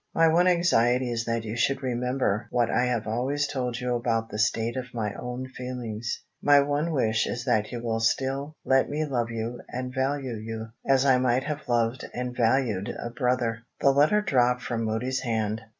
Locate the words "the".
4.29-4.39, 13.79-13.91